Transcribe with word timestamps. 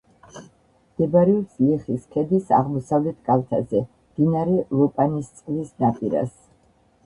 მდებარეობს 0.61 1.59
ლიხის 1.65 2.07
ქედის 2.15 2.49
აღმოსავლეთ 2.61 3.21
კალთაზე, 3.29 3.85
მდინარე 4.11 4.67
ლოპანისწყლის 4.81 5.75
ნაპირას. 5.87 6.37